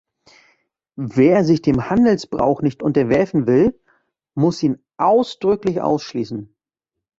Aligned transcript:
Wer 0.95 1.43
sich 1.43 1.61
dem 1.61 1.91
Handelsbrauch 1.91 2.63
nicht 2.63 2.81
unterwerfen 2.81 3.45
will, 3.45 3.79
muss 4.33 4.63
ihn 4.63 4.83
ausdrücklich 4.97 5.79
ausschließen. 5.79 6.55